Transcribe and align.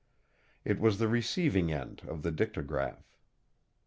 It 0.65 0.79
was 0.79 0.97
the 0.97 1.07
receiving 1.07 1.71
end 1.71 2.01
of 2.07 2.23
the 2.23 2.31
dictagraph. 2.31 3.03